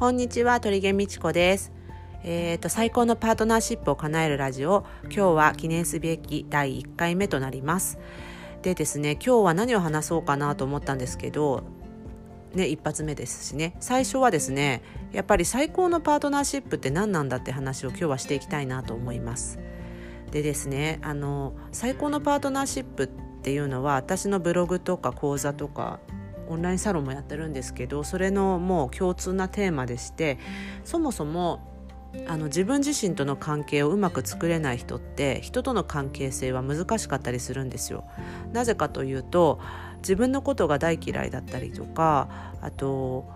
[0.00, 1.72] こんにちは鳥毛美智子です。
[2.24, 4.86] えーと、最高のパートナーシップを叶えるラジオ。
[5.04, 7.98] 今日は記念すべき第1回目となります。
[8.62, 11.64] でですね今日は何を話そうかなと思ったんですけど
[12.54, 13.76] ね一発目ですしね。
[13.78, 14.80] 最初はですね
[15.12, 19.58] やっぱり最高のパートナーシップって何なんだって話を今日はしていきたいなと思います。
[20.30, 23.06] でですねあの最高のパートナーシップっ
[23.42, 26.00] ていうのは私のブログとか講座とか
[26.50, 30.38] オンラインサロンもやってるんですけどそれのもう共通なテーマでして
[30.84, 31.60] そもそも
[32.26, 38.04] あの自分自身との関係をうまく作れない人って人との関係性は難しかったりするんですよ。
[38.52, 39.60] なぜかというと
[39.98, 42.28] 自分のことが大嫌いだったりとか
[42.60, 43.28] あと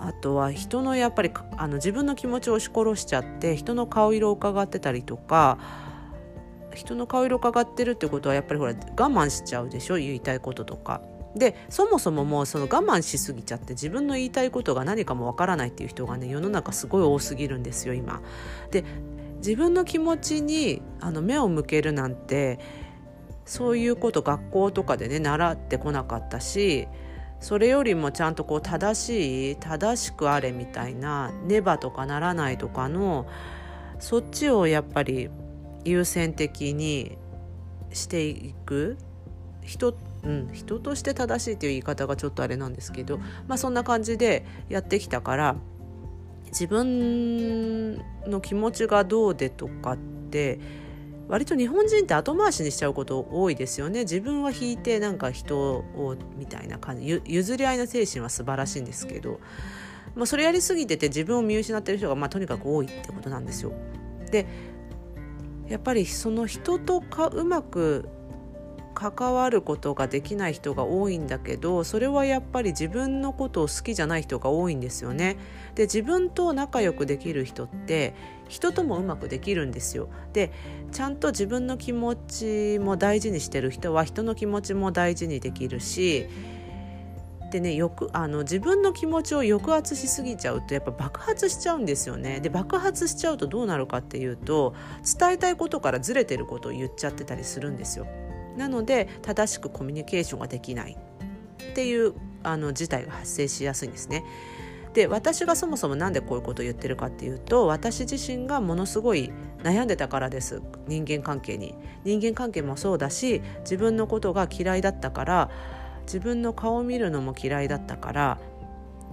[0.00, 5.58] あとは人のやっぱりあの自分の気持ちを押し殺しちゃって人の顔色を伺ってたりとか
[6.74, 9.96] 人の顔色を伺ってるってことはやっぱりほら我慢しちゃうでしょ？
[9.96, 11.02] 言いたいこととか。
[11.36, 18.20] でそもそももうその我慢しすぎちゃって自分の言いたいことが何かもわからないっていう人がね世の中すごい多すぎるんですよ今。
[18.70, 18.84] で
[19.36, 22.58] 自分の気持ちにあの目を向けるなんて
[23.46, 26.88] そういうこと学校とかでね習ってこなかったし
[27.40, 33.26] それよりもちゃんとこう正しい正しくあれみたいなねばとかならないとかの
[33.98, 35.30] そっちをやっぱり
[35.84, 37.16] 優先的に
[37.92, 38.98] していく
[39.64, 43.18] 人ってうん、人として正しいという言い方がちょっとあれなんですけど、
[43.48, 45.56] まあ、そんな感じでやってきたから
[46.50, 49.96] 自分の気持ちがどうでとかっ
[50.30, 50.60] て
[51.28, 59.38] 割と日本人って後回しにしちゃうこと多いですよね自分は引いてなんか人をみたいな感じ譲り合いの精神は素晴らしいんですけど、
[60.16, 63.72] まあ、それやりすぎてて自分を見失ってる人が、まあ、とにかく多いってことなんですよ。
[64.32, 64.46] で
[65.68, 68.08] やっぱりその人とかうまく
[69.00, 75.38] 関わることができない人が多いんだけどそれはやっぱり自分のことを好きじゃない人が多いんですよね。
[75.74, 78.12] で自分と仲良くできる人って
[78.48, 80.10] 人ともうまくできるんですよ。
[80.34, 80.52] で
[80.92, 86.26] ちゃんと自分の気持ちも大事にしてる人は人の気持ちも大事にできるし
[87.50, 92.40] でねよくあの自分の気持ちを抑圧しすぎちゃうとやっぱ爆発しちゃうんですよね。
[92.40, 94.74] で爆発しちゃうとどうなるかっていうと
[95.18, 98.06] 伝えたいことからずれてることを言っちゃってたりするんですよ。
[98.60, 100.96] なので正しくコミュニケーションができない。
[101.70, 104.22] っていうあの事態が発生しやすいんですね。
[104.92, 109.30] で私がそもそも何でこういうことを言ってるかっていうと私自身がものすごい
[109.62, 110.60] 悩んでたからです。
[110.86, 111.74] 人間関係に。
[112.04, 115.50] 人間関係もそうだし自分のことが嫌いだったから
[116.02, 118.38] 自分の顔を見るのも嫌いだったから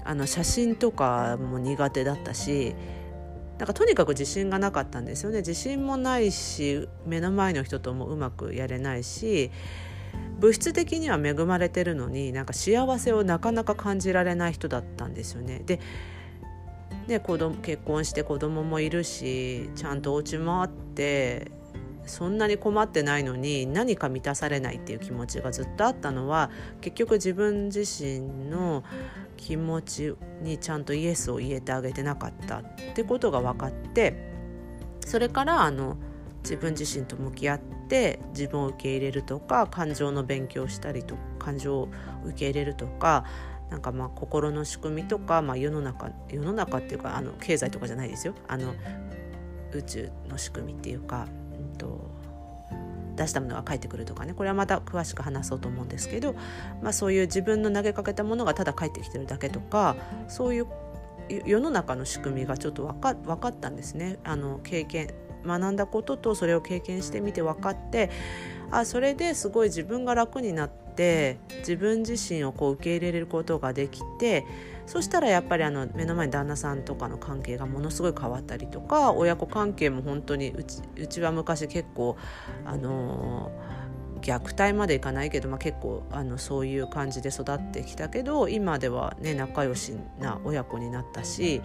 [0.04, 2.76] あの写真とかも苦手だったし
[3.58, 9.52] なんかとにかく自信がなかったんですよね自信もないし目の前の人ともうまくやれないし
[10.40, 15.62] 物質的には恵まれてるのになんか幸せをなかなか感じられない人だったんですよね。
[15.66, 15.80] で
[17.08, 21.52] ね、子供結婚して子供もいるしちゃんとお家もあって
[22.08, 26.50] そんなに困ってないのに何か満たされないっていう気持ちがずっとあったのは
[26.82, 28.84] 結局自分自身の
[29.36, 32.64] 気持ちにちゃんとイエスを言えてあげてなかったっ
[32.96, 34.32] てことが分かって
[35.06, 35.98] それからあの
[36.44, 41.90] 自分自身と向き合って自分を受け入れるとか感情の勉強したりと感情を
[42.26, 43.26] 受け入れるとか
[43.70, 48.34] なんかまあ心の仕組みとか、まあ、世の中世の中っていうかあの経済とかじゃないですよ。
[48.48, 48.74] あの
[49.74, 51.28] 宇宙の仕組みっていうか、
[51.78, 52.10] と
[53.16, 54.34] 出したものが返ってくるとかね。
[54.34, 56.36] これはまた詳しく話そうと思うんですけど、
[56.82, 59.96] まあ、そういう自分の投げかけたものがただ返ってきてるだけとか
[60.28, 60.68] そういう
[61.46, 64.20] 世の中の仕組みがちょっと分か分かったんですね。
[64.24, 65.14] あの経験
[65.46, 68.10] 学んだこととそれを経験してみて分かって
[68.72, 70.87] あそれですごい自分が楽になって
[71.60, 74.46] 自分自身をこう受け入れることができて
[74.86, 82.18] そしたらやっぱりあの目の前に旦那さんとかの関係がものすごい変わったりとか親子関係も本当にうちうちは昔結構
[82.66, 83.52] あの
[84.22, 91.62] 虐待までいかないけど、まあ、結構あのそういう感じで育ってきたけど今ではね仲良しな親子になったし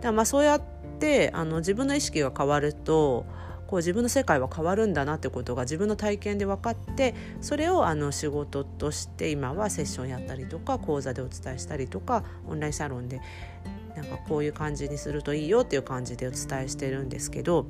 [0.00, 0.62] だまあそうやっ
[0.98, 3.24] てあの自分の意識が変わると
[3.68, 13.20] こう自分の世界は変わるんだなってことが自分の体験で分かってそれをあの仕事として今はセッションやったりとか講座でお伝えしたりとかオンラインサロンで
[13.94, 17.66] なんかこういう感じにするといいよっていう感じでお伝えしてるんですけど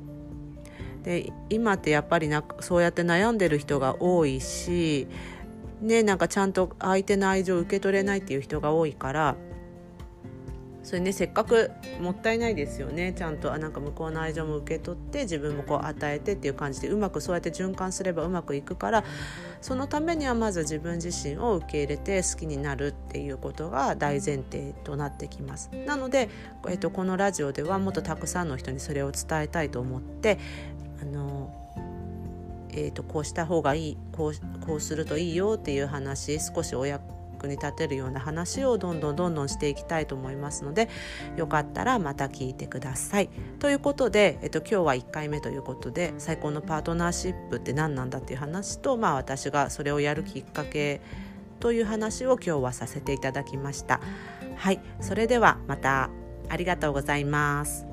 [1.03, 5.07] で今ってやっぱりなそうやって悩んでる人が多いし
[5.81, 9.35] ねなんかちゃんと相手の愛情を受け取れないっていう人が多いから
[10.83, 11.71] それねせっかく
[12.01, 13.13] もったいないですよね。
[13.13, 19.03] ちゃんとあなんか向こうの愛情も受け取って自分もこう与えてっていう感じでうまくそうやって循環すればうまくいくから
[19.61, 25.69] そのためにはまず自分自身を受け入れて好きになるっていうことが大前提となってきます。
[25.85, 26.29] なので、
[26.69, 30.37] えっと、このラジオではもっとたくさんの人にそれを伝えたいと思って
[31.01, 31.53] あの
[32.71, 36.85] えーと、こうした方がいいこうこうするといいよっていう話少しお
[37.39, 40.89] 役に立てるような話をどんどんどんどんしていきたいと思いますので
[41.37, 43.29] よかったらまた聞いてください。
[43.59, 51.01] ということで、えっと、今日は1回目ということで最高のパートナーシップって何なんだっていう話と、まあ、私がそれをやるきっかけ
[51.59, 54.01] という話を今日はさせていただきました。
[54.55, 56.09] はい、それではまた
[56.49, 57.88] ありがとうございます。